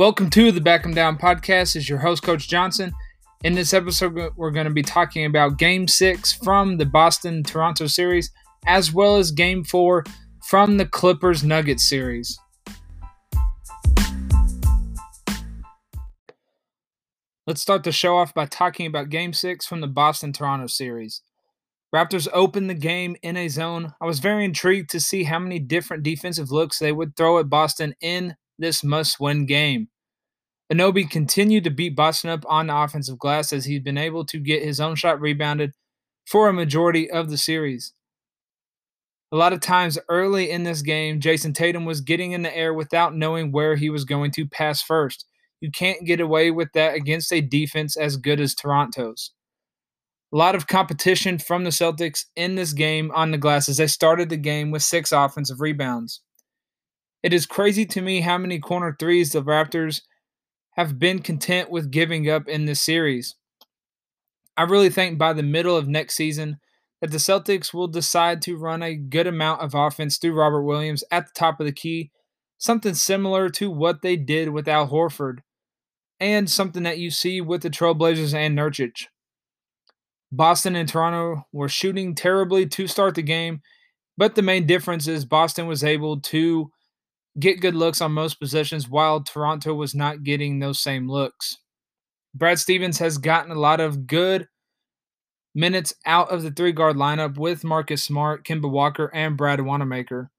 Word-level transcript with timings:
Welcome 0.00 0.30
to 0.30 0.50
the 0.50 0.62
Back 0.62 0.86
'em 0.86 0.94
Down 0.94 1.18
podcast. 1.18 1.76
Is 1.76 1.86
your 1.86 1.98
host 1.98 2.22
Coach 2.22 2.48
Johnson. 2.48 2.94
In 3.44 3.52
this 3.52 3.74
episode, 3.74 4.32
we're 4.34 4.50
going 4.50 4.64
to 4.64 4.72
be 4.72 4.80
talking 4.80 5.26
about 5.26 5.58
Game 5.58 5.86
Six 5.86 6.32
from 6.32 6.78
the 6.78 6.86
Boston 6.86 7.42
Toronto 7.42 7.86
series, 7.86 8.30
as 8.66 8.94
well 8.94 9.16
as 9.16 9.30
Game 9.30 9.62
Four 9.62 10.04
from 10.48 10.78
the 10.78 10.86
Clippers 10.86 11.44
Nuggets 11.44 11.86
series. 11.86 12.38
Let's 17.46 17.60
start 17.60 17.84
the 17.84 17.92
show 17.92 18.16
off 18.16 18.32
by 18.32 18.46
talking 18.46 18.86
about 18.86 19.10
Game 19.10 19.34
Six 19.34 19.66
from 19.66 19.82
the 19.82 19.86
Boston 19.86 20.32
Toronto 20.32 20.66
series. 20.66 21.20
Raptors 21.94 22.26
opened 22.32 22.70
the 22.70 22.74
game 22.74 23.16
in 23.22 23.36
a 23.36 23.48
zone. 23.48 23.92
I 24.00 24.06
was 24.06 24.20
very 24.20 24.46
intrigued 24.46 24.88
to 24.92 24.98
see 24.98 25.24
how 25.24 25.38
many 25.38 25.58
different 25.58 26.04
defensive 26.04 26.50
looks 26.50 26.78
they 26.78 26.90
would 26.90 27.16
throw 27.16 27.38
at 27.38 27.50
Boston 27.50 27.94
in 28.00 28.36
this 28.60 28.84
must 28.84 29.18
win 29.18 29.46
game. 29.46 29.88
Anunoby 30.72 31.10
continued 31.10 31.64
to 31.64 31.70
beat 31.70 31.96
Boston 31.96 32.30
up 32.30 32.44
on 32.46 32.68
the 32.68 32.76
offensive 32.76 33.18
glass 33.18 33.52
as 33.52 33.64
he's 33.64 33.80
been 33.80 33.98
able 33.98 34.24
to 34.26 34.38
get 34.38 34.62
his 34.62 34.80
own 34.80 34.94
shot 34.94 35.20
rebounded 35.20 35.72
for 36.26 36.48
a 36.48 36.52
majority 36.52 37.10
of 37.10 37.28
the 37.28 37.36
series. 37.36 37.92
A 39.32 39.36
lot 39.36 39.52
of 39.52 39.60
times 39.60 39.98
early 40.08 40.50
in 40.50 40.62
this 40.62 40.82
game, 40.82 41.20
Jayson 41.20 41.54
Tatum 41.54 41.84
was 41.84 42.00
getting 42.00 42.32
in 42.32 42.42
the 42.42 42.56
air 42.56 42.72
without 42.72 43.16
knowing 43.16 43.50
where 43.50 43.76
he 43.76 43.90
was 43.90 44.04
going 44.04 44.30
to 44.32 44.46
pass 44.46 44.82
first. 44.82 45.26
You 45.60 45.70
can't 45.70 46.04
get 46.04 46.20
away 46.20 46.50
with 46.50 46.72
that 46.74 46.94
against 46.94 47.32
a 47.32 47.40
defense 47.40 47.96
as 47.96 48.16
good 48.16 48.40
as 48.40 48.54
Toronto's. 48.54 49.32
A 50.32 50.36
lot 50.36 50.54
of 50.54 50.68
competition 50.68 51.38
from 51.38 51.64
the 51.64 51.70
Celtics 51.70 52.26
in 52.36 52.54
this 52.54 52.72
game 52.72 53.10
on 53.12 53.32
the 53.32 53.38
glass 53.38 53.68
as 53.68 53.78
they 53.78 53.88
started 53.88 54.28
the 54.28 54.36
game 54.36 54.70
with 54.70 54.82
six 54.82 55.10
offensive 55.10 55.60
rebounds. 55.60 56.20
It 57.22 57.32
is 57.32 57.46
crazy 57.46 57.84
to 57.86 58.00
me 58.00 58.20
how 58.20 58.38
many 58.38 58.58
corner 58.58 58.96
threes 58.98 59.32
the 59.32 59.42
Raptors 59.42 60.02
have 60.76 60.98
been 60.98 61.18
content 61.18 61.70
with 61.70 61.90
giving 61.90 62.28
up 62.30 62.48
in 62.48 62.64
this 62.64 62.80
series. 62.80 63.36
I 64.56 64.62
really 64.62 64.90
think 64.90 65.18
by 65.18 65.32
the 65.32 65.42
middle 65.42 65.76
of 65.76 65.88
next 65.88 66.14
season 66.14 66.58
that 67.00 67.10
the 67.10 67.18
Celtics 67.18 67.72
will 67.72 67.88
decide 67.88 68.42
to 68.42 68.56
run 68.56 68.82
a 68.82 68.94
good 68.94 69.26
amount 69.26 69.62
of 69.62 69.74
offense 69.74 70.18
through 70.18 70.34
Robert 70.34 70.62
Williams 70.62 71.04
at 71.10 71.26
the 71.26 71.32
top 71.34 71.60
of 71.60 71.66
the 71.66 71.72
key, 71.72 72.10
something 72.58 72.94
similar 72.94 73.48
to 73.50 73.70
what 73.70 74.02
they 74.02 74.16
did 74.16 74.50
with 74.50 74.68
Al 74.68 74.88
Horford, 74.88 75.38
and 76.18 76.50
something 76.50 76.82
that 76.82 76.98
you 76.98 77.10
see 77.10 77.40
with 77.40 77.62
the 77.62 77.70
Trailblazers 77.70 78.34
and 78.34 78.56
Nurkic. 78.56 79.06
Boston 80.32 80.76
and 80.76 80.88
Toronto 80.88 81.46
were 81.52 81.68
shooting 81.68 82.14
terribly 82.14 82.66
to 82.66 82.86
start 82.86 83.14
the 83.14 83.22
game, 83.22 83.62
but 84.16 84.34
the 84.34 84.42
main 84.42 84.66
difference 84.66 85.08
is 85.08 85.24
Boston 85.24 85.66
was 85.66 85.82
able 85.82 86.20
to 86.20 86.70
get 87.38 87.60
good 87.60 87.74
looks 87.74 88.00
on 88.00 88.12
most 88.12 88.40
possessions 88.40 88.88
while 88.88 89.22
Toronto 89.22 89.74
was 89.74 89.94
not 89.94 90.24
getting 90.24 90.58
those 90.58 90.80
same 90.80 91.08
looks. 91.08 91.58
Brad 92.34 92.58
Stevens 92.58 92.98
has 92.98 93.18
gotten 93.18 93.52
a 93.52 93.58
lot 93.58 93.80
of 93.80 94.06
good 94.06 94.48
minutes 95.54 95.94
out 96.06 96.30
of 96.30 96.42
the 96.42 96.50
three 96.50 96.72
guard 96.72 96.96
lineup 96.96 97.36
with 97.36 97.64
Marcus 97.64 98.02
Smart, 98.02 98.44
Kemba 98.44 98.70
Walker, 98.70 99.10
and 99.14 99.36
Brad 99.36 99.60
Wanamaker. 99.60 100.30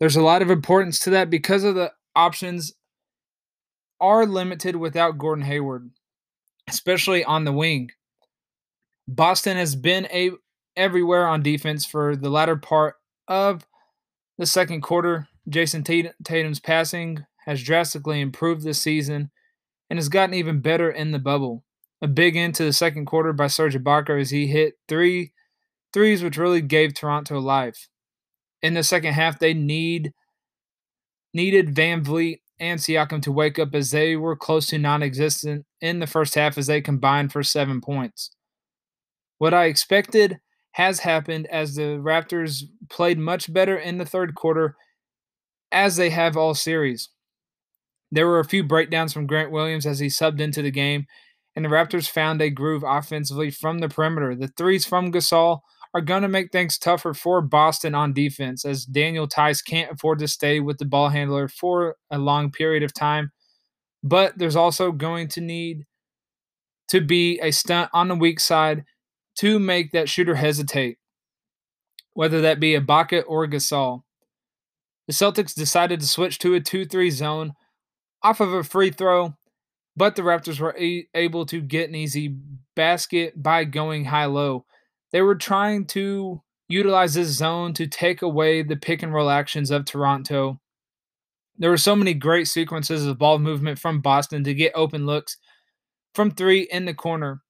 There's 0.00 0.16
a 0.16 0.22
lot 0.22 0.42
of 0.42 0.50
importance 0.50 0.98
to 1.00 1.10
that 1.10 1.30
because 1.30 1.64
of 1.64 1.74
the 1.74 1.92
options 2.16 2.74
are 4.00 4.26
limited 4.26 4.76
without 4.76 5.18
Gordon 5.18 5.44
Hayward, 5.44 5.90
especially 6.68 7.24
on 7.24 7.44
the 7.44 7.52
wing. 7.52 7.90
Boston 9.06 9.56
has 9.56 9.76
been 9.76 10.06
a 10.06 10.30
everywhere 10.76 11.26
on 11.26 11.42
defense 11.42 11.84
for 11.84 12.16
the 12.16 12.30
latter 12.30 12.56
part 12.56 12.96
of 13.28 13.66
the 14.38 14.46
second 14.46 14.80
quarter. 14.80 15.28
Jayson 15.48 15.84
Tatum's 16.24 16.60
passing 16.60 17.24
has 17.46 17.62
drastically 17.62 18.20
improved 18.20 18.62
this 18.62 18.80
season 18.80 19.30
and 19.90 19.98
has 19.98 20.08
gotten 20.08 20.34
even 20.34 20.60
better 20.60 20.90
in 20.90 21.10
the 21.10 21.18
bubble. 21.18 21.64
A 22.00 22.08
big 22.08 22.36
end 22.36 22.54
to 22.56 22.64
the 22.64 22.72
second 22.72 23.06
quarter 23.06 23.32
by 23.32 23.46
Serge 23.46 23.76
Ibaka 23.76 24.20
as 24.20 24.30
he 24.30 24.46
hit 24.46 24.74
three 24.88 25.32
threes, 25.92 26.22
which 26.22 26.36
really 26.36 26.62
gave 26.62 26.94
Toronto 26.94 27.38
life. 27.38 27.88
In 28.60 28.74
the 28.74 28.82
second 28.82 29.14
half, 29.14 29.38
they 29.38 29.54
need 29.54 30.12
needed 31.34 31.74
VanVleet 31.74 32.40
and 32.60 32.78
Siakam 32.78 33.22
to 33.22 33.32
wake 33.32 33.58
up 33.58 33.74
as 33.74 33.90
they 33.90 34.16
were 34.16 34.36
close 34.36 34.66
to 34.68 34.78
non-existent 34.78 35.64
in 35.80 35.98
the 35.98 36.06
first 36.06 36.34
half 36.34 36.56
as 36.56 36.66
they 36.68 36.80
combined 36.80 37.32
for 37.32 37.42
seven 37.42 37.80
points. 37.80 38.30
What 39.38 39.54
I 39.54 39.64
expected 39.64 40.38
has 40.72 41.00
happened 41.00 41.46
as 41.48 41.74
the 41.74 41.98
Raptors 41.98 42.62
played 42.88 43.18
much 43.18 43.52
better 43.52 43.76
in 43.76 43.98
the 43.98 44.06
third 44.06 44.34
quarter 44.34 44.76
as 45.72 45.96
they 45.96 46.10
have 46.10 46.36
all 46.36 46.54
series. 46.54 47.08
There 48.10 48.26
were 48.26 48.40
a 48.40 48.44
few 48.44 48.62
breakdowns 48.62 49.12
from 49.12 49.26
Grant 49.26 49.50
Williams 49.50 49.86
as 49.86 49.98
he 49.98 50.08
subbed 50.08 50.40
into 50.40 50.62
the 50.62 50.70
game, 50.70 51.06
and 51.56 51.64
the 51.64 51.70
Raptors 51.70 52.08
found 52.08 52.40
a 52.42 52.50
groove 52.50 52.84
offensively 52.86 53.50
from 53.50 53.78
the 53.78 53.88
perimeter. 53.88 54.34
The 54.34 54.48
threes 54.48 54.84
from 54.84 55.12
Gasol 55.12 55.60
are 55.94 56.00
going 56.00 56.22
to 56.22 56.28
make 56.28 56.52
things 56.52 56.78
tougher 56.78 57.14
for 57.14 57.42
Boston 57.42 57.94
on 57.94 58.12
defense 58.12 58.64
as 58.64 58.84
Daniel 58.84 59.26
Theis 59.26 59.62
can't 59.64 59.92
afford 59.92 60.18
to 60.20 60.28
stay 60.28 60.60
with 60.60 60.78
the 60.78 60.84
ball 60.84 61.10
handler 61.10 61.48
for 61.48 61.96
a 62.10 62.18
long 62.18 62.50
period 62.50 62.82
of 62.82 62.94
time. 62.94 63.30
But 64.02 64.38
there's 64.38 64.56
also 64.56 64.90
going 64.92 65.28
to 65.28 65.40
need 65.40 65.84
to 66.88 67.00
be 67.00 67.38
a 67.40 67.50
stunt 67.50 67.90
on 67.92 68.08
the 68.08 68.14
weak 68.14 68.40
side 68.40 68.84
to 69.38 69.58
make 69.58 69.92
that 69.92 70.08
shooter 70.08 70.34
hesitate, 70.34 70.98
whether 72.14 72.40
that 72.40 72.60
be 72.60 72.74
Ibaka 72.74 73.22
or 73.26 73.46
Gasol. 73.46 74.02
The 75.06 75.12
Celtics 75.12 75.54
decided 75.54 76.00
to 76.00 76.06
switch 76.06 76.38
to 76.40 76.54
a 76.54 76.60
2 76.60 76.84
3 76.84 77.10
zone 77.10 77.52
off 78.22 78.40
of 78.40 78.52
a 78.52 78.62
free 78.62 78.90
throw, 78.90 79.34
but 79.96 80.16
the 80.16 80.22
Raptors 80.22 80.60
were 80.60 80.76
a- 80.78 81.06
able 81.14 81.44
to 81.46 81.60
get 81.60 81.88
an 81.88 81.94
easy 81.94 82.36
basket 82.76 83.42
by 83.42 83.64
going 83.64 84.06
high 84.06 84.26
low. 84.26 84.64
They 85.10 85.22
were 85.22 85.34
trying 85.34 85.86
to 85.88 86.42
utilize 86.68 87.14
this 87.14 87.28
zone 87.28 87.74
to 87.74 87.86
take 87.86 88.22
away 88.22 88.62
the 88.62 88.76
pick 88.76 89.02
and 89.02 89.12
roll 89.12 89.28
actions 89.28 89.70
of 89.70 89.84
Toronto. 89.84 90.60
There 91.58 91.70
were 91.70 91.76
so 91.76 91.94
many 91.94 92.14
great 92.14 92.48
sequences 92.48 93.04
of 93.04 93.18
ball 93.18 93.38
movement 93.38 93.78
from 93.78 94.00
Boston 94.00 94.44
to 94.44 94.54
get 94.54 94.72
open 94.74 95.04
looks 95.04 95.36
from 96.14 96.30
three 96.30 96.62
in 96.70 96.86
the 96.86 96.94
corner. 96.94 97.42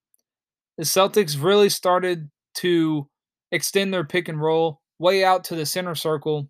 The 0.78 0.84
Celtics 0.84 1.40
really 1.40 1.68
started 1.68 2.30
to 2.54 3.08
extend 3.52 3.92
their 3.92 4.04
pick 4.04 4.28
and 4.28 4.40
roll 4.40 4.80
way 4.98 5.22
out 5.22 5.44
to 5.44 5.54
the 5.54 5.66
center 5.66 5.94
circle 5.94 6.48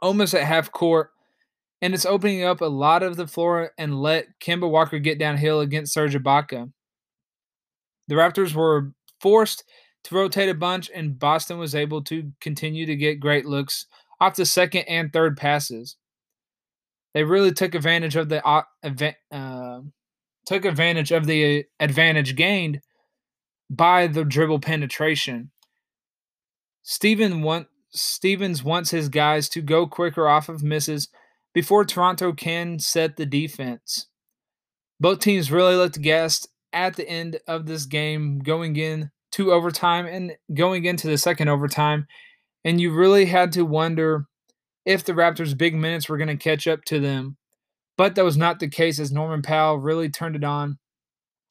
almost 0.00 0.34
at 0.34 0.42
half 0.42 0.72
court, 0.72 1.10
and 1.82 1.94
it's 1.94 2.06
opening 2.06 2.44
up 2.44 2.60
a 2.60 2.66
lot 2.66 3.02
of 3.02 3.16
the 3.16 3.26
floor 3.26 3.72
and 3.78 4.00
let 4.00 4.38
Kemba 4.40 4.70
Walker 4.70 4.98
get 4.98 5.18
downhill 5.18 5.60
against 5.60 5.92
Serge 5.92 6.14
Ibaka. 6.14 6.72
The 8.08 8.14
Raptors 8.14 8.54
were 8.54 8.92
forced 9.20 9.64
to 10.04 10.14
rotate 10.14 10.48
a 10.48 10.54
bunch, 10.54 10.90
and 10.94 11.18
Boston 11.18 11.58
was 11.58 11.74
able 11.74 12.02
to 12.04 12.32
continue 12.40 12.86
to 12.86 12.96
get 12.96 13.20
great 13.20 13.46
looks 13.46 13.86
off 14.20 14.36
the 14.36 14.46
second 14.46 14.82
and 14.82 15.12
third 15.12 15.36
passes. 15.36 15.96
They 17.14 17.24
really 17.24 17.52
took 17.52 17.74
advantage 17.74 18.16
of 18.16 18.28
the 18.28 18.46
uh, 18.46 18.62
uh 19.32 19.80
took 20.46 20.64
advantage 20.64 21.10
of 21.10 21.26
the 21.26 21.64
advantage 21.80 22.36
gained 22.36 22.80
by 23.68 24.06
the 24.06 24.24
dribble 24.24 24.60
penetration. 24.60 25.50
Steven 26.82 27.42
want, 27.42 27.66
Stevens 27.96 28.62
wants 28.62 28.90
his 28.90 29.08
guys 29.08 29.48
to 29.50 29.62
go 29.62 29.86
quicker 29.86 30.28
off 30.28 30.48
of 30.48 30.62
misses 30.62 31.08
before 31.54 31.84
Toronto 31.84 32.32
can 32.32 32.78
set 32.78 33.16
the 33.16 33.26
defense. 33.26 34.06
Both 35.00 35.20
teams 35.20 35.50
really 35.50 35.74
looked 35.74 36.00
gassed 36.00 36.48
at 36.72 36.96
the 36.96 37.08
end 37.08 37.38
of 37.48 37.66
this 37.66 37.86
game, 37.86 38.38
going 38.40 38.76
in 38.76 39.10
to 39.32 39.52
overtime 39.52 40.06
and 40.06 40.32
going 40.54 40.84
into 40.84 41.06
the 41.06 41.18
second 41.18 41.48
overtime. 41.48 42.06
And 42.64 42.80
you 42.80 42.92
really 42.92 43.26
had 43.26 43.52
to 43.52 43.64
wonder 43.64 44.26
if 44.84 45.04
the 45.04 45.12
Raptors' 45.12 45.56
big 45.56 45.74
minutes 45.74 46.08
were 46.08 46.18
going 46.18 46.28
to 46.28 46.36
catch 46.36 46.66
up 46.66 46.84
to 46.86 47.00
them. 47.00 47.36
But 47.96 48.14
that 48.14 48.24
was 48.24 48.36
not 48.36 48.60
the 48.60 48.68
case 48.68 48.98
as 48.98 49.10
Norman 49.10 49.42
Powell 49.42 49.78
really 49.78 50.10
turned 50.10 50.36
it 50.36 50.44
on 50.44 50.78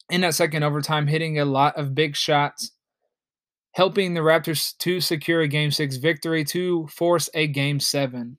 in 0.08 0.20
that 0.20 0.34
second 0.34 0.62
overtime, 0.62 1.08
hitting 1.08 1.38
a 1.38 1.44
lot 1.44 1.76
of 1.76 1.94
big 1.94 2.14
shots 2.14 2.70
helping 3.76 4.14
the 4.14 4.20
Raptors 4.20 4.74
to 4.78 5.02
secure 5.02 5.42
a 5.42 5.48
Game 5.48 5.70
6 5.70 5.96
victory 5.96 6.44
to 6.44 6.86
force 6.86 7.28
a 7.34 7.46
Game 7.46 7.78
7. 7.78 8.38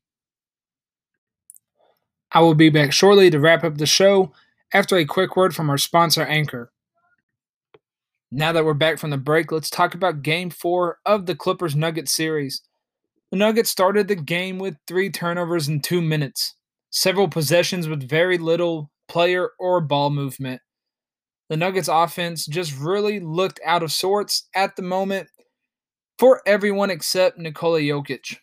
I 2.31 2.39
will 2.39 2.55
be 2.55 2.69
back 2.69 2.91
shortly 2.91 3.29
to 3.29 3.39
wrap 3.39 3.63
up 3.63 3.77
the 3.77 3.85
show 3.85 4.33
after 4.73 4.97
a 4.97 5.05
quick 5.05 5.37
word 5.37 5.53
from 5.53 5.69
our 5.69 5.77
sponsor, 5.77 6.23
Anchor. 6.23 6.71
Now 8.31 8.51
that 8.51 8.65
we're 8.65 8.73
back 8.73 8.97
from 8.97 9.11
the 9.11 9.17
break, 9.17 9.51
let's 9.51 9.69
talk 9.69 9.93
about 9.93 10.23
Game 10.23 10.49
4 10.49 10.97
of 11.05 11.27
the 11.27 11.35
Clippers 11.35 11.75
Nuggets 11.75 12.11
series. 12.11 12.63
The 13.29 13.37
Nuggets 13.37 13.69
started 13.69 14.07
the 14.07 14.15
game 14.15 14.57
with 14.57 14.75
three 14.87 15.11
turnovers 15.11 15.67
in 15.67 15.81
two 15.81 16.01
minutes, 16.01 16.55
several 16.89 17.27
possessions 17.27 17.87
with 17.87 18.09
very 18.09 18.39
little 18.39 18.89
player 19.07 19.51
or 19.59 19.81
ball 19.81 20.09
movement. 20.09 20.61
The 21.49 21.57
Nuggets 21.57 21.87
offense 21.87 22.45
just 22.45 22.77
really 22.77 23.19
looked 23.19 23.59
out 23.65 23.83
of 23.83 23.91
sorts 23.91 24.47
at 24.53 24.75
the 24.75 24.81
moment 24.81 25.29
for 26.19 26.41
everyone 26.45 26.89
except 26.89 27.37
Nikola 27.37 27.79
Jokic. 27.79 28.37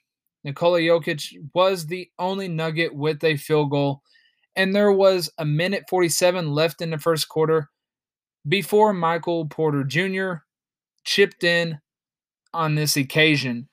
Nikola 0.45 0.81
Jokic 0.81 1.35
was 1.55 1.87
the 1.87 2.11
only 2.19 2.49
Nugget 2.49 2.95
with 2.95 3.23
a 3.25 3.37
field 3.37 3.71
goal, 3.71 4.03
And 4.56 4.75
there 4.75 4.93
was 4.93 5.31
a 5.39 5.45
minute 5.45 5.85
47 5.89 6.51
left 6.51 6.81
in 6.81 6.91
the 6.91 6.99
first 6.99 7.29
quarter 7.29 7.71
before 8.47 8.93
Michael 8.93 9.47
Porter 9.47 9.85
Jr. 9.85 10.45
chipped 11.05 11.45
in 11.45 11.81
on 12.53 12.75
this 12.75 12.97
occasion. 12.97 13.69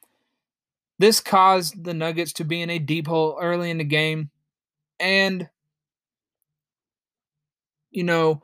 This 0.97 1.19
caused 1.19 1.83
the 1.83 1.93
Nuggets 1.93 2.33
to 2.33 2.43
be 2.43 2.61
in 2.61 2.69
a 2.69 2.79
deep 2.79 3.07
hole 3.07 3.37
early 3.41 3.69
in 3.69 3.77
the 3.77 3.83
game. 3.83 4.29
And, 4.99 5.49
you 7.89 8.03
know, 8.03 8.41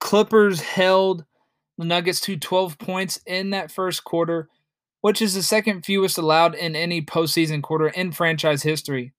Clippers 0.00 0.60
held 0.60 1.24
the 1.78 1.84
Nuggets 1.84 2.20
to 2.20 2.36
12 2.36 2.78
points 2.78 3.20
in 3.26 3.50
that 3.50 3.70
first 3.70 4.04
quarter, 4.04 4.48
which 5.00 5.20
is 5.20 5.34
the 5.34 5.42
second 5.42 5.84
fewest 5.84 6.18
allowed 6.18 6.54
in 6.54 6.74
any 6.74 7.02
postseason 7.02 7.62
quarter 7.62 7.88
in 7.88 8.12
franchise 8.12 8.62
history. 8.62 9.12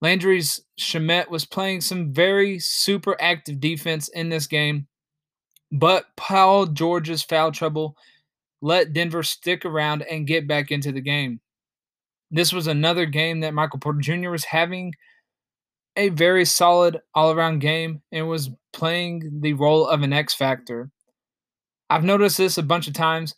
Landry's 0.00 0.60
Shamet 0.80 1.28
was 1.30 1.44
playing 1.44 1.80
some 1.80 2.12
very 2.12 2.58
super 2.58 3.16
active 3.20 3.60
defense 3.60 4.08
in 4.08 4.30
this 4.30 4.48
game, 4.48 4.88
but 5.70 6.06
Paul 6.16 6.66
George's 6.66 7.22
foul 7.22 7.52
trouble 7.52 7.96
let 8.60 8.92
Denver 8.92 9.22
stick 9.22 9.64
around 9.64 10.02
and 10.02 10.26
get 10.26 10.48
back 10.48 10.70
into 10.70 10.90
the 10.90 11.00
game. 11.00 11.40
This 12.30 12.52
was 12.52 12.66
another 12.66 13.06
game 13.06 13.40
that 13.40 13.54
Michael 13.54 13.78
Porter 13.78 14.00
Jr. 14.00 14.30
was 14.30 14.44
having 14.44 14.94
a 15.96 16.08
very 16.10 16.44
solid 16.44 17.00
all 17.14 17.32
around 17.32 17.60
game 17.60 18.02
and 18.10 18.28
was 18.28 18.50
playing 18.72 19.40
the 19.40 19.52
role 19.52 19.86
of 19.86 20.02
an 20.02 20.12
X 20.12 20.34
Factor. 20.34 20.90
I've 21.90 22.04
noticed 22.04 22.38
this 22.38 22.56
a 22.56 22.62
bunch 22.62 22.88
of 22.88 22.94
times, 22.94 23.34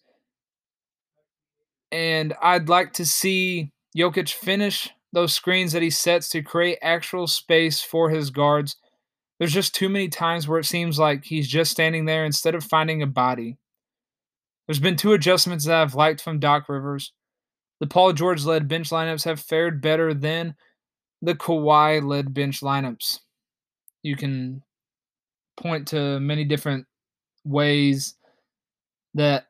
and 1.90 2.34
I'd 2.40 2.68
like 2.68 2.92
to 2.94 3.06
see 3.06 3.72
Jokic 3.96 4.32
finish 4.32 4.90
those 5.12 5.32
screens 5.32 5.72
that 5.72 5.82
he 5.82 5.90
sets 5.90 6.28
to 6.30 6.42
create 6.42 6.78
actual 6.82 7.26
space 7.26 7.80
for 7.80 8.10
his 8.10 8.30
guards. 8.30 8.76
There's 9.38 9.52
just 9.52 9.74
too 9.74 9.88
many 9.88 10.08
times 10.08 10.46
where 10.46 10.60
it 10.60 10.66
seems 10.66 10.98
like 10.98 11.24
he's 11.24 11.48
just 11.48 11.70
standing 11.70 12.04
there 12.04 12.24
instead 12.24 12.54
of 12.54 12.64
finding 12.64 13.02
a 13.02 13.06
body. 13.06 13.58
There's 14.66 14.80
been 14.80 14.96
two 14.96 15.12
adjustments 15.12 15.66
that 15.66 15.82
I've 15.82 15.94
liked 15.94 16.20
from 16.20 16.38
Doc 16.38 16.68
Rivers. 16.68 17.12
The 17.80 17.86
Paul 17.86 18.12
George 18.12 18.44
led 18.44 18.68
bench 18.68 18.90
lineups 18.90 19.24
have 19.24 19.40
fared 19.40 19.82
better 19.82 20.14
than 20.14 20.54
the 21.24 21.34
Kawhi 21.34 22.06
led 22.06 22.34
bench 22.34 22.60
lineups. 22.60 23.20
You 24.02 24.16
can 24.16 24.62
point 25.56 25.88
to 25.88 26.20
many 26.20 26.44
different 26.44 26.86
ways 27.44 28.14
that 29.14 29.46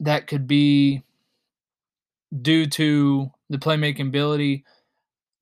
that 0.00 0.26
could 0.26 0.48
be 0.48 1.04
due 2.40 2.66
to 2.66 3.30
the 3.48 3.58
playmaking 3.58 4.08
ability 4.08 4.64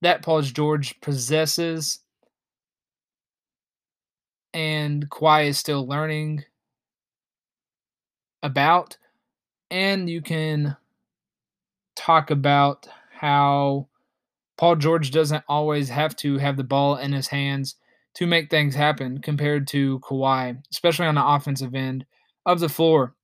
that 0.02 0.22
Paul 0.22 0.42
George 0.42 1.00
possesses. 1.00 2.00
And 4.52 5.08
Kawhi 5.08 5.48
is 5.48 5.58
still 5.58 5.86
learning 5.86 6.44
about. 8.42 8.98
And 9.70 10.10
you 10.10 10.20
can 10.20 10.76
talk 11.94 12.30
about 12.30 12.88
how 13.12 13.86
Paul 14.60 14.76
George 14.76 15.10
doesn't 15.10 15.42
always 15.48 15.88
have 15.88 16.14
to 16.16 16.36
have 16.36 16.58
the 16.58 16.64
ball 16.64 16.94
in 16.96 17.14
his 17.14 17.28
hands 17.28 17.76
to 18.12 18.26
make 18.26 18.50
things 18.50 18.74
happen 18.74 19.22
compared 19.22 19.66
to 19.68 20.00
Kawhi, 20.00 20.62
especially 20.70 21.06
on 21.06 21.14
the 21.14 21.26
offensive 21.26 21.74
end 21.74 22.04
of 22.44 22.60
the 22.60 22.68
floor 22.68 23.14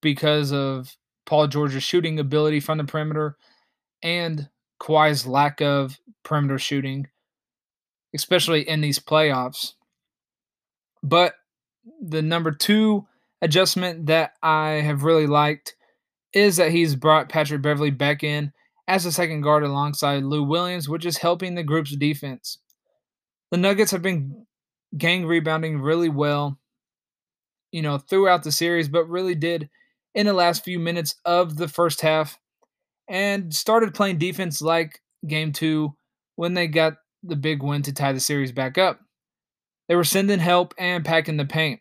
because 0.00 0.52
of 0.52 0.96
Paul 1.26 1.48
George's 1.48 1.82
shooting 1.82 2.20
ability 2.20 2.60
from 2.60 2.78
the 2.78 2.84
perimeter 2.84 3.36
and 4.00 4.48
Kawhi's 4.80 5.26
lack 5.26 5.60
of 5.60 5.98
perimeter 6.22 6.60
shooting, 6.60 7.08
especially 8.14 8.68
in 8.68 8.80
these 8.80 9.00
playoffs. 9.00 9.72
But 11.02 11.34
the 12.00 12.22
number 12.22 12.52
two 12.52 13.08
adjustment 13.42 14.06
that 14.06 14.34
I 14.44 14.74
have 14.74 15.02
really 15.02 15.26
liked 15.26 15.74
is 16.32 16.56
that 16.58 16.70
he's 16.70 16.94
brought 16.94 17.28
Patrick 17.28 17.62
Beverley 17.62 17.90
back 17.90 18.22
in 18.22 18.52
as 18.88 19.04
a 19.04 19.12
second 19.12 19.42
guard 19.42 19.62
alongside 19.62 20.24
Lou 20.24 20.42
Williams, 20.42 20.88
which 20.88 21.04
is 21.04 21.18
helping 21.18 21.54
the 21.54 21.62
group's 21.62 21.94
defense. 21.94 22.58
The 23.50 23.58
Nuggets 23.58 23.90
have 23.90 24.02
been 24.02 24.46
gang 24.96 25.26
rebounding 25.26 25.80
really 25.80 26.08
well, 26.08 26.58
you 27.70 27.82
know, 27.82 27.98
throughout 27.98 28.42
the 28.42 28.50
series, 28.50 28.88
but 28.88 29.08
really 29.08 29.34
did 29.34 29.68
in 30.14 30.24
the 30.24 30.32
last 30.32 30.64
few 30.64 30.78
minutes 30.78 31.16
of 31.26 31.58
the 31.58 31.68
first 31.68 32.00
half 32.00 32.38
and 33.06 33.54
started 33.54 33.94
playing 33.94 34.18
defense 34.18 34.62
like 34.62 35.02
game 35.26 35.52
two 35.52 35.94
when 36.36 36.54
they 36.54 36.66
got 36.66 36.94
the 37.22 37.36
big 37.36 37.62
win 37.62 37.82
to 37.82 37.92
tie 37.92 38.12
the 38.12 38.20
series 38.20 38.52
back 38.52 38.78
up. 38.78 39.00
They 39.88 39.96
were 39.96 40.04
sending 40.04 40.38
help 40.38 40.72
and 40.78 41.04
packing 41.04 41.36
the 41.36 41.44
paint. 41.44 41.80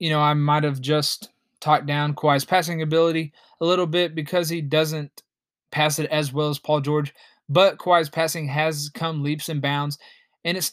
You 0.00 0.10
know, 0.10 0.20
I 0.20 0.34
might 0.34 0.64
have 0.64 0.80
just 0.80 1.30
talked 1.60 1.86
down 1.86 2.14
Kawhi's 2.14 2.44
passing 2.44 2.82
ability 2.82 3.32
a 3.60 3.66
little 3.66 3.86
bit 3.86 4.14
because 4.14 4.48
he 4.48 4.60
doesn't 4.60 5.22
pass 5.70 5.98
it 5.98 6.10
as 6.10 6.32
well 6.32 6.48
as 6.48 6.58
Paul 6.58 6.80
George, 6.80 7.14
but 7.48 7.78
Kawhi's 7.78 8.08
passing 8.10 8.48
has 8.48 8.90
come 8.92 9.22
leaps 9.22 9.48
and 9.48 9.62
bounds, 9.62 9.98
and 10.44 10.56
it's 10.56 10.72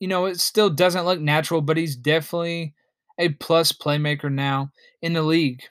you 0.00 0.08
know 0.08 0.26
it 0.26 0.40
still 0.40 0.70
doesn't 0.70 1.04
look 1.04 1.20
natural, 1.20 1.60
but 1.60 1.76
he's 1.76 1.96
definitely 1.96 2.74
a 3.18 3.30
plus 3.30 3.72
playmaker 3.72 4.30
now 4.30 4.70
in 5.02 5.12
the 5.12 5.22
league. 5.22 5.62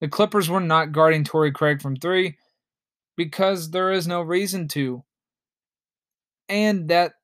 The 0.00 0.08
Clippers 0.08 0.48
were 0.48 0.60
not 0.60 0.92
guarding 0.92 1.24
Torrey 1.24 1.50
Craig 1.52 1.82
from 1.82 1.96
three 1.96 2.36
because 3.16 3.70
there 3.70 3.90
is 3.90 4.06
no 4.06 4.22
reason 4.22 4.68
to. 4.68 5.04
And 6.48 6.88
that 6.88 7.14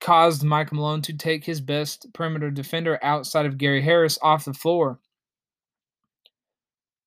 caused 0.00 0.42
Mike 0.42 0.72
Malone 0.72 1.00
to 1.02 1.16
take 1.16 1.44
his 1.44 1.60
best 1.60 2.12
perimeter 2.12 2.50
defender 2.50 2.98
outside 3.02 3.46
of 3.46 3.56
Gary 3.56 3.80
Harris 3.80 4.18
off 4.20 4.44
the 4.44 4.52
floor. 4.52 4.98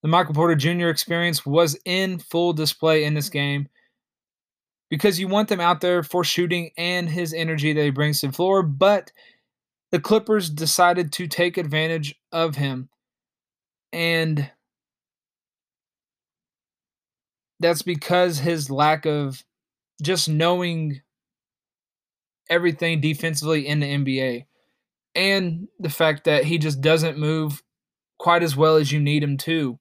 The 0.02 0.08
Michael 0.08 0.36
Porter 0.36 0.56
Jr. 0.56 0.90
experience 0.90 1.46
was 1.46 1.78
in 1.86 2.20
full 2.20 2.54
display 2.54 3.04
in 3.04 3.14
this 3.14 3.30
game 3.30 3.68
because 4.90 5.20
you 5.20 5.28
want 5.28 5.50
them 5.50 5.60
out 5.60 5.82
there 5.82 6.04
for 6.04 6.24
shooting 6.24 6.72
and 6.78 7.10
his 7.10 7.34
energy 7.34 7.74
that 7.74 7.84
he 7.84 7.90
brings 7.90 8.22
to 8.22 8.28
the 8.28 8.34
floor, 8.34 8.64
but 8.64 9.12
the 9.92 10.00
Clippers 10.00 10.50
decided 10.50 11.12
to 11.14 11.28
take 11.28 11.58
advantage 11.58 12.16
of 12.32 12.56
him. 12.56 12.90
And 13.92 14.52
that's 17.60 17.82
because 17.82 18.39
his 18.39 18.70
lack 18.70 19.06
of 19.06 19.44
just 20.01 20.30
knowing 20.30 21.01
everything 22.50 23.01
defensively 23.01 23.68
in 23.68 23.80
the 23.80 23.88
NBA 23.88 24.46
and 25.16 25.68
the 25.80 25.89
fact 25.89 26.25
that 26.25 26.44
he 26.46 26.58
just 26.58 26.82
doesn't 26.82 27.18
move 27.18 27.63
quite 28.20 28.44
as 28.44 28.56
well 28.56 28.75
as 28.75 28.92
you 28.92 29.00
need 29.00 29.24
him 29.24 29.38
to. 29.38 29.80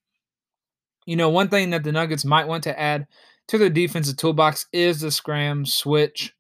You 1.07 1.17
know, 1.17 1.31
one 1.31 1.49
thing 1.49 1.71
that 1.71 1.85
the 1.85 1.93
Nuggets 1.93 2.25
might 2.25 2.49
want 2.49 2.65
to 2.65 2.79
add 2.79 3.07
to 3.49 3.59
their 3.59 3.71
defensive 3.71 4.17
toolbox 4.17 4.67
is 4.73 5.01
the 5.01 5.11
scram 5.11 5.65
switch. 5.65 6.35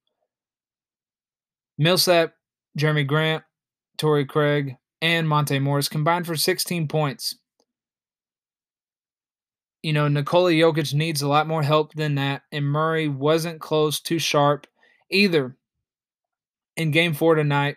Millsap, 1.78 2.34
Jerami 2.78 3.06
Grant, 3.06 3.44
Torrey 3.96 4.26
Craig, 4.26 4.76
and 5.00 5.28
Monte 5.28 5.58
Morris 5.60 5.88
combined 5.88 6.26
for 6.26 6.36
16 6.36 6.88
points. 6.88 7.36
You 9.82 9.92
know, 9.92 10.08
Nikola 10.08 10.50
Jokic 10.50 10.92
needs 10.94 11.22
a 11.22 11.28
lot 11.28 11.46
more 11.46 11.62
help 11.62 11.94
than 11.94 12.16
that, 12.16 12.42
and 12.50 12.64
Murray 12.64 13.06
wasn't 13.06 13.60
close 13.60 14.00
to 14.00 14.18
sharp 14.18 14.66
either. 15.10 15.56
In 16.76 16.90
game 16.90 17.14
four 17.14 17.36
tonight, 17.36 17.76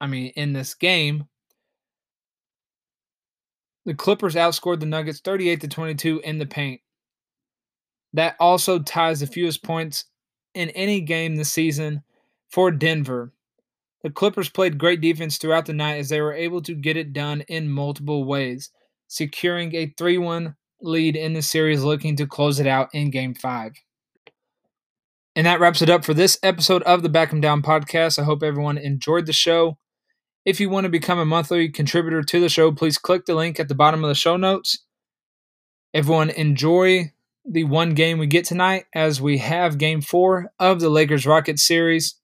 I 0.00 0.06
mean, 0.06 0.32
in 0.36 0.52
this 0.52 0.74
game, 0.74 1.24
the 3.90 3.96
Clippers 3.96 4.36
outscored 4.36 4.78
the 4.78 4.86
Nuggets 4.86 5.18
38 5.18 5.62
to 5.62 5.66
22 5.66 6.20
in 6.20 6.38
the 6.38 6.46
paint. 6.46 6.80
That 8.12 8.36
also 8.38 8.78
ties 8.78 9.18
the 9.18 9.26
fewest 9.26 9.64
points 9.64 10.04
in 10.54 10.70
any 10.70 11.00
game 11.00 11.34
this 11.34 11.50
season 11.50 12.04
for 12.52 12.70
Denver. 12.70 13.32
The 14.04 14.10
Clippers 14.10 14.48
played 14.48 14.78
great 14.78 15.00
defense 15.00 15.38
throughout 15.38 15.66
the 15.66 15.72
night 15.72 15.96
as 15.96 16.08
they 16.08 16.20
were 16.20 16.32
able 16.32 16.62
to 16.62 16.74
get 16.76 16.96
it 16.96 17.12
done 17.12 17.40
in 17.48 17.68
multiple 17.68 18.22
ways, 18.22 18.70
securing 19.08 19.74
a 19.74 19.92
3 19.98 20.18
1 20.18 20.54
lead 20.80 21.16
in 21.16 21.32
the 21.32 21.42
series, 21.42 21.82
looking 21.82 22.14
to 22.14 22.28
close 22.28 22.60
it 22.60 22.68
out 22.68 22.90
in 22.94 23.10
game 23.10 23.34
five. 23.34 23.72
And 25.34 25.48
that 25.48 25.58
wraps 25.58 25.82
it 25.82 25.90
up 25.90 26.04
for 26.04 26.14
this 26.14 26.38
episode 26.44 26.84
of 26.84 27.02
the 27.02 27.08
Back 27.08 27.32
'em 27.32 27.40
Down 27.40 27.60
podcast. 27.60 28.20
I 28.20 28.22
hope 28.22 28.44
everyone 28.44 28.78
enjoyed 28.78 29.26
the 29.26 29.32
show. 29.32 29.78
If 30.44 30.58
you 30.58 30.70
want 30.70 30.84
to 30.84 30.90
become 30.90 31.18
a 31.18 31.24
monthly 31.24 31.68
contributor 31.68 32.22
to 32.22 32.40
the 32.40 32.48
show, 32.48 32.72
please 32.72 32.98
click 32.98 33.26
the 33.26 33.34
link 33.34 33.60
at 33.60 33.68
the 33.68 33.74
bottom 33.74 34.02
of 34.02 34.08
the 34.08 34.14
show 34.14 34.36
notes. 34.36 34.84
Everyone 35.92 36.30
enjoy 36.30 37.12
the 37.44 37.64
one 37.64 37.94
game 37.94 38.18
we 38.18 38.26
get 38.26 38.44
tonight 38.44 38.84
as 38.94 39.20
we 39.20 39.38
have 39.38 39.78
game 39.78 40.00
four 40.00 40.52
of 40.58 40.80
the 40.80 40.88
Lakers 40.88 41.26
Rockets 41.26 41.66
series. 41.66 42.14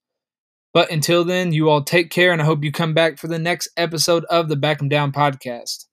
But 0.73 0.91
until 0.91 1.25
then, 1.25 1.53
you 1.53 1.69
all 1.69 1.83
take 1.83 2.11
care, 2.11 2.33
and 2.33 2.41
I 2.41 2.45
hope 2.45 2.63
you 2.63 2.71
come 2.71 2.95
back 2.95 3.19
for 3.19 3.29
the 3.29 3.39
next 3.39 3.69
episode 3.77 4.25
of 4.27 4.49
the 4.49 4.57
Back 4.57 4.81
'em 4.81 4.89
Down 4.89 5.11
podcast. 5.11 5.86